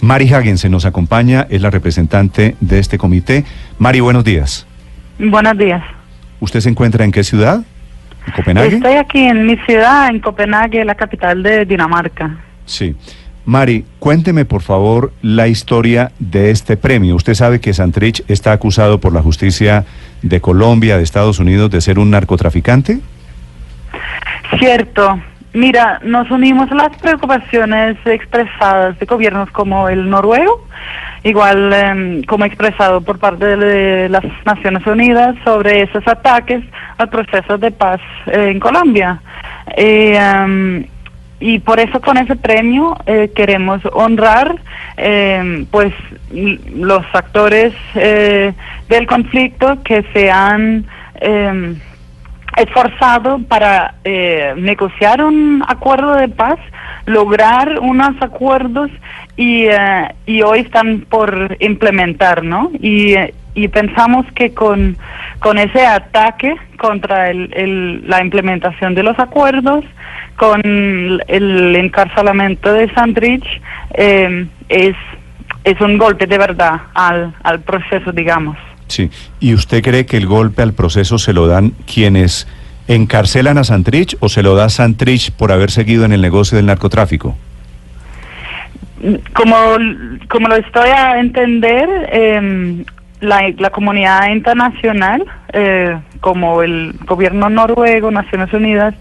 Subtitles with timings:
[0.00, 3.44] Mari Hagensen nos acompaña, es la representante de este comité.
[3.78, 4.66] Mari, buenos días.
[5.18, 5.82] Buenos días.
[6.40, 7.62] ¿Usted se encuentra en qué ciudad?
[8.26, 8.76] ¿En Copenhague?
[8.76, 12.36] Estoy aquí en mi ciudad, en Copenhague, la capital de Dinamarca.
[12.64, 12.94] Sí.
[13.44, 17.16] Mari, cuénteme por favor la historia de este premio.
[17.16, 19.86] Usted sabe que Santrich está acusado por la justicia
[20.22, 23.00] de Colombia, de Estados Unidos, de ser un narcotraficante.
[24.58, 25.18] Cierto.
[25.58, 30.64] Mira, nos unimos a las preocupaciones expresadas de gobiernos como el noruego,
[31.24, 36.62] igual em, como expresado por parte de, las Naciones Unidas sobre esos ataques
[36.96, 39.20] al proceso de paz eh, en Colombia.
[39.76, 40.86] Em,
[41.40, 44.54] y por eso con ese premio eh, queremos honrar
[44.96, 45.92] em, pues
[46.30, 48.52] los actores eh,
[48.88, 50.86] del conflicto que se han
[52.58, 56.58] esforzado para eh, negociar un acuerdo de paz,
[57.06, 58.90] lograr unos acuerdos
[59.36, 62.70] y, eh, y hoy están por implementar, ¿no?
[62.80, 63.14] Y,
[63.54, 64.96] y pensamos que con,
[65.40, 69.84] con ese ataque contra el, el, la implementación de los acuerdos,
[70.36, 73.44] con el encarcelamiento de Sandrich,
[73.94, 74.94] eh, es,
[75.64, 78.56] es un golpe de verdad al, al proceso, digamos.
[78.88, 82.46] Sí, ¿y usted cree que el golpe al proceso se lo dan quienes
[82.88, 86.66] encarcelan a Santrich o se lo da Santrich por haber seguido en el negocio del
[86.66, 87.36] narcotráfico?
[89.34, 89.56] Como,
[90.28, 92.84] como lo estoy a entender, em,
[93.20, 98.94] la, comunidad internacional, eh, como el gobierno noruego, Naciones Unidas,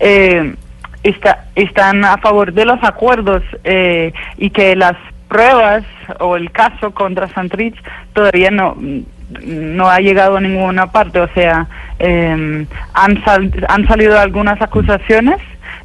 [0.00, 0.54] eh,
[1.02, 4.96] está, están a favor de los acuerdos eh, y que las
[5.28, 5.84] pruebas
[6.20, 7.76] o el caso contra Santrich
[8.12, 8.76] todavía no
[9.44, 11.66] no ha llegado a ninguna parte, o sea,
[11.98, 13.22] eh, han,
[13.68, 15.38] han salido algunas acusaciones,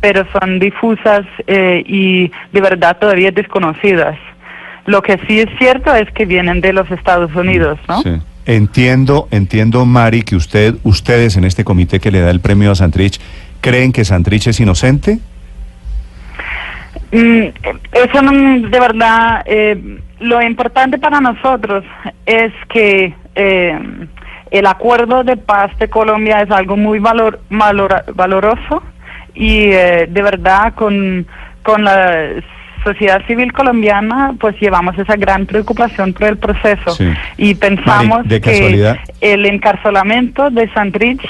[0.00, 4.16] pero son difusas eh, y de verdad todavía desconocidas.
[4.86, 8.02] Lo que sí es cierto es que vienen de los Estados Unidos, ¿no?
[8.02, 8.20] Sí.
[8.44, 12.74] Entiendo, entiendo, Mari, que usted, ustedes en este comité que le da el premio a
[12.74, 13.20] Santrich,
[13.60, 15.20] ¿creen que Santrich es inocente?
[17.12, 17.44] Mm,
[17.92, 21.84] eso de verdad, eh, lo importante para nosotros
[22.26, 23.78] es que eh,
[24.50, 28.82] el acuerdo de paz de Colombia es algo muy valor, valoroso
[29.34, 31.26] y eh, de verdad con,
[31.62, 32.42] con la
[32.84, 36.96] sociedad civil colombiana pues llevamos esa gran preocupación por el proceso.
[37.36, 41.22] Y pensamos que el encarcelamiento de Santrich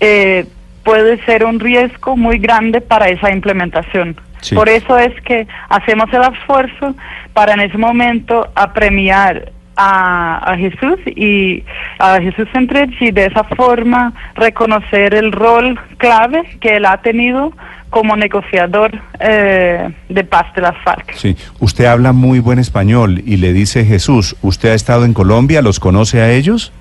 [0.00, 0.46] eh,
[0.82, 4.16] puede ser un riesgo muy grande para esa implementación.
[4.54, 6.94] Por eso es que hacemos el esfuerzo
[7.32, 11.62] para en ese momento apremiar a, Jesús y
[11.98, 17.52] a Jesús entre y de esa forma reconocer el rol clave que él ha tenido
[17.90, 21.14] como negociador eh, de paz de las FARC.
[21.14, 25.62] Sí, usted habla muy buen español y le dice Jesús, ¿usted ha estado en Colombia?
[25.62, 26.72] ¿Los conoce a ellos?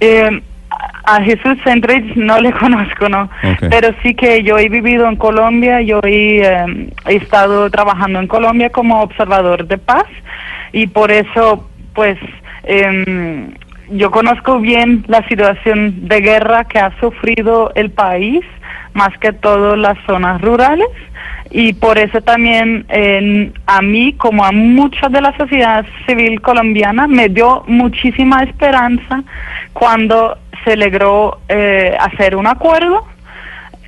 [0.00, 0.42] Eh,
[1.04, 3.30] a Jesús Sendrich no le conozco, ¿no?
[3.70, 8.26] Pero sí que yo he vivido en Colombia, yo he, eh, he estado trabajando en
[8.26, 10.06] Colombia como observador de paz
[10.72, 11.68] y por eso
[11.98, 12.16] pues
[12.62, 13.54] em,
[13.90, 18.44] yo conozco bien la situación de guerra que ha sufrido el país,
[18.92, 20.86] más que todo las zonas rurales,
[21.50, 22.86] y por eso también
[23.66, 29.24] a mí, como a mucha de la sociedad civil colombiana, me dio muchísima esperanza
[29.72, 33.08] cuando se logró eh, hacer un acuerdo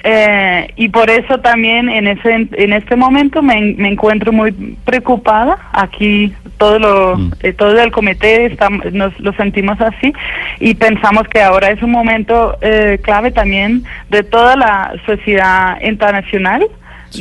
[0.03, 4.53] eh, y por eso también en ese en este momento me, encuentro muy
[4.85, 7.33] preocupada aquí todo lo mm.
[7.43, 10.13] eh, todo el comité estamos, nos lo sentimos así
[10.59, 16.67] y pensamos que ahora es un momento eh, clave también de toda la sociedad internacional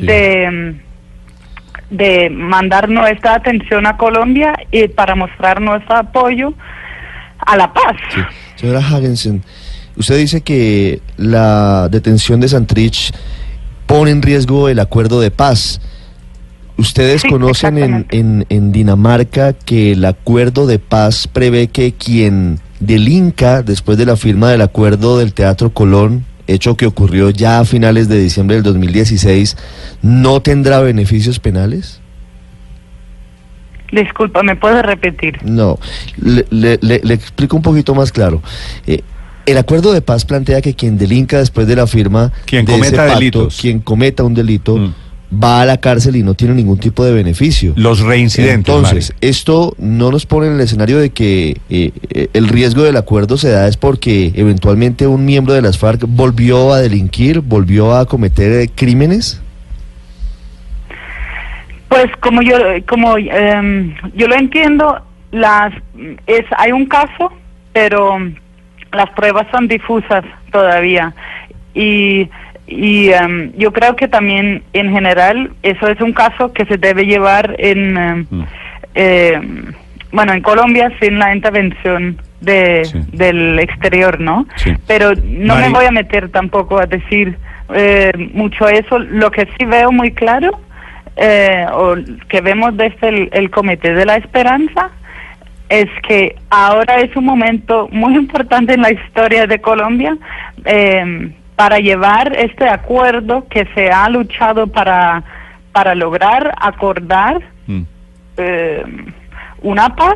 [0.02, 0.76] de
[1.90, 6.54] de mandar nuestra atención a Colombia y para mostrar nuestro apoyo
[7.40, 7.96] a la paz.
[8.56, 9.42] Señora Hagensen,
[10.00, 13.12] Usted dice que la detención de Santrich
[13.86, 15.82] pone en riesgo el acuerdo de paz.
[16.78, 23.98] ¿Ustedes conocen en, en, Dinamarca que el acuerdo de paz prevé que quien delinca después
[23.98, 28.22] de la firma del acuerdo del Teatro Colón, hecho que ocurrió ya a finales de
[28.22, 29.58] diciembre del 2016,
[30.02, 32.00] no tendrá beneficios penales?
[33.92, 35.40] Disculpa, ¿me puede repetir?
[35.44, 35.78] No,
[36.22, 36.46] le,
[36.82, 38.42] le, explico un poquito más claro.
[38.88, 39.02] Eh,
[39.50, 43.60] el acuerdo de paz plantea que quien delinca después de la firma quien cometa delitos.
[43.60, 44.94] quien cometa un delito, mm.
[45.44, 47.74] va a la cárcel y no tiene ningún tipo de beneficio.
[47.76, 48.56] Los reincidentes.
[48.56, 52.98] Entonces, esto no nos pone en el escenario de que eh, eh, el riesgo del
[52.98, 57.96] acuerdo se da es porque eventualmente un miembro de las FARC volvió a delinquir, volvió
[57.96, 59.42] a cometer eh, crímenes.
[61.88, 62.56] Pues como yo
[62.88, 65.02] como em, yo lo entiendo,
[65.32, 65.74] las
[66.28, 67.32] es hay un caso,
[67.74, 68.20] pero
[68.92, 71.14] las pruebas son difusas todavía.
[71.74, 72.30] Y
[72.72, 77.06] y em, yo creo que también en general eso es un caso que se debe
[77.06, 77.94] llevar en
[78.30, 78.48] mm.
[78.94, 79.74] em,
[80.12, 84.46] bueno en Colombia sin la intervención de del exterior no
[84.86, 87.38] pero no me voy a meter tampoco a decir
[87.74, 89.00] eh, mucho eso.
[89.00, 90.60] Lo que sí veo muy claro
[91.16, 91.96] eh, o
[92.28, 94.92] que vemos desde el, el comité de la esperanza
[95.70, 100.18] es que ahora es un momento muy importante en la historia de Colombia
[100.66, 105.24] eh, para llevar este acuerdo que se ha luchado para,
[105.72, 107.82] para lograr acordar mm.
[108.38, 108.84] eh,
[109.62, 110.16] una paz.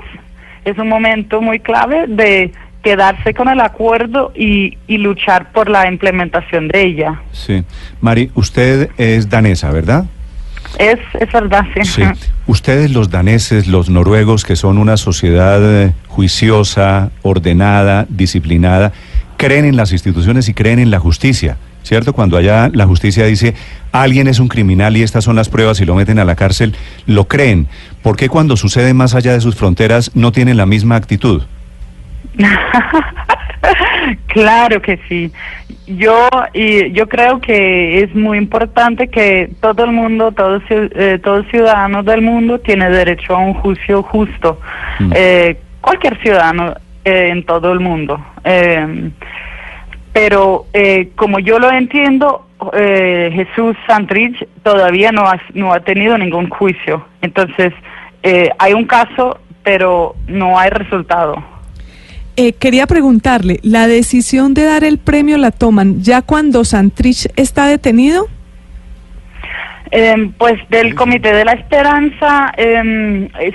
[0.66, 2.52] Es un momento muy clave de
[2.82, 7.22] quedarse con el acuerdo y, y luchar por la implementación de ella.
[7.32, 7.64] Sí.
[8.02, 10.06] Mari, usted es danesa, ¿verdad?
[10.78, 11.86] Es, es verdad, sí.
[11.86, 12.04] sí.
[12.48, 18.92] Ustedes los daneses, los noruegos, que son una sociedad eh, juiciosa, ordenada, disciplinada,
[19.38, 22.14] creen en las instituciones y creen en la justicia, ¿cierto?
[22.14, 23.56] Cuando allá la justicia dice
[23.92, 26.76] alguien es un criminal y estas son las pruebas y lo meten a la cárcel,
[27.06, 27.68] lo creen.
[28.02, 31.44] ¿Por qué cuando sucede más allá de sus fronteras no tienen la misma actitud?
[34.28, 35.32] claro que sí.
[35.88, 41.46] Yo y yo creo que es muy importante que todo el mundo, todos eh, todos
[41.48, 44.60] ciudadanos del mundo tiene derecho a un juicio justo.
[45.00, 45.12] Mm.
[45.16, 46.74] Eh, cualquier ciudadano
[47.06, 48.26] eh, en todo el mundo.
[48.46, 49.12] Eh,
[50.14, 56.50] pero eh, como yo lo entiendo, Jesús Santrich todavía no ha, no ha tenido ningún
[56.50, 57.06] juicio.
[57.22, 57.74] Entonces,
[58.58, 61.44] hay un caso, pero no hay resultado.
[62.60, 68.28] Quería preguntarle, ¿la decisión de dar el premio la toman ya cuando Santrich está detenido?
[70.40, 73.54] pues del Comité de la Esperanza es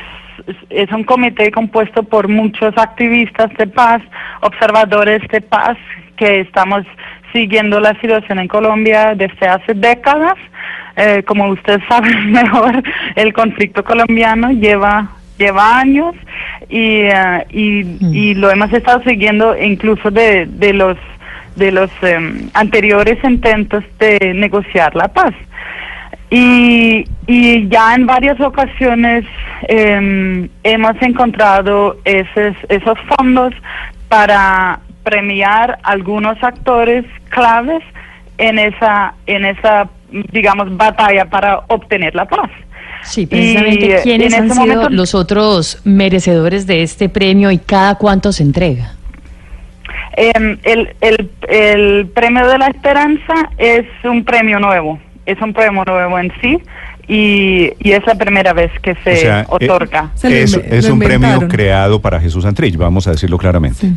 [0.70, 4.02] es un comité compuesto por muchos activistas de paz,
[4.40, 5.76] observadores de paz,
[6.16, 6.84] que estamos
[7.32, 10.34] siguiendo la situación en Colombia desde hace décadas.
[10.96, 12.82] Eh, como usted sabe mejor,
[13.14, 16.14] el conflicto colombiano lleva lleva años
[16.68, 18.14] y, eh, mm.
[18.14, 20.96] y, lo hemos estado siguiendo incluso de, de los
[21.56, 25.34] de los em, anteriores intentos de negociar la paz.
[26.30, 29.24] Y, y ya en varias ocasiones
[29.66, 33.54] em, hemos encontrado esos, esos fondos
[34.08, 37.82] para premiar algunos actores claves
[38.36, 39.88] en esa, en esa,
[40.32, 42.50] digamos, batalla para obtener la paz.
[43.08, 48.42] Sí, precisamente, ¿quiénes han sido los otros merecedores de este premio y cada cuánto se
[48.42, 48.94] entrega?
[50.16, 55.84] Em, el, el, el premio de la esperanza es un premio nuevo es un premio
[55.84, 56.58] nuevo en sí
[57.06, 60.10] y, y es la primera vez que se eh, otorga.
[60.22, 63.78] es, un premio creado para Jesús Antrich, vamos a decirlo claramente.
[63.78, 63.94] Sí.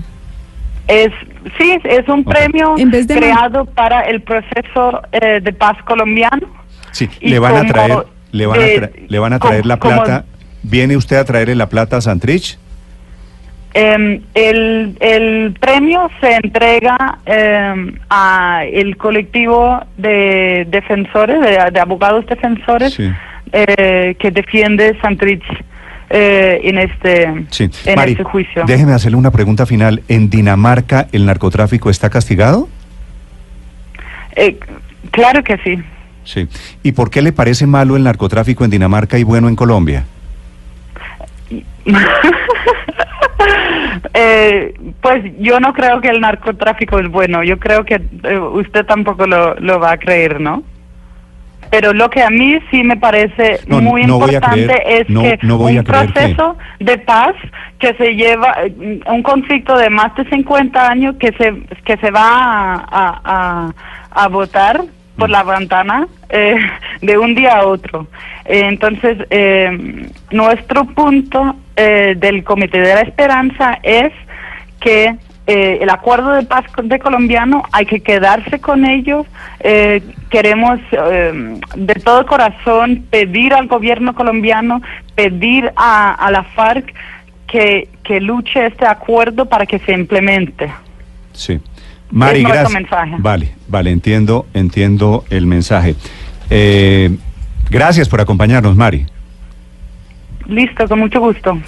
[0.88, 1.12] Es,
[1.58, 2.76] sí, es un premio
[3.08, 6.48] creado para el proceso eh, de paz colombiano.
[6.92, 10.26] Sí, le van a traer, le van, a, le van a traer la plata.
[10.64, 12.58] ¿Viene usted a traerle la plata a Santrich?
[13.74, 23.00] Eh, el, el, premio se entrega eh, a el colectivo de defensores, de, abogados defensores
[23.54, 25.44] eh, que defiende Santrich
[26.10, 27.46] eh, en este en
[28.00, 28.64] este juicio.
[28.66, 30.04] Déjeme hacerle una pregunta final.
[30.10, 32.68] ¿En Dinamarca el narcotráfico está castigado?
[34.36, 34.58] Eh,
[35.12, 35.82] claro que sí.
[36.24, 36.48] Sí.
[36.84, 40.06] ¿Y por qué le parece malo el narcotráfico en Dinamarca y bueno en Colombia?
[44.14, 48.86] Eh, pues yo no creo que el narcotráfico es bueno, yo creo que eh, usted
[48.86, 50.64] tampoco lo, lo, va a creer, ¿no?
[51.70, 56.98] Pero lo que a mí sí me parece muy importante es que un proceso de
[56.98, 57.34] paz
[57.80, 58.58] que se lleva,
[59.08, 61.54] un conflicto de más de 50 años que se,
[61.86, 63.74] que se va a, a,
[64.12, 64.84] a votar
[65.22, 66.58] por la ventana eh,
[67.02, 68.08] de un día a otro.
[68.46, 74.14] Eh, entonces, eh, nuestro punto del Comité de la Esperanza es
[74.80, 75.16] que
[75.48, 79.26] el acuerdo de paz de colombiano hay que quedarse con ellos.
[80.30, 84.82] queremos de todo corazón pedir al gobierno colombiano,
[85.16, 86.94] pedir a, a la FARC
[87.48, 90.72] que, que luche este acuerdo para que se implemente.
[91.34, 91.60] Sí.
[92.12, 92.84] Mari, gracias.
[93.20, 95.96] Vale, vale, entiendo, entiendo el mensaje.
[96.50, 97.16] Eh,
[97.70, 99.06] gracias por acompañarnos, Mari.
[100.48, 101.62] Listo, con mucho gusto.